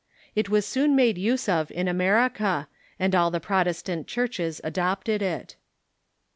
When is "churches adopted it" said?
4.07-5.55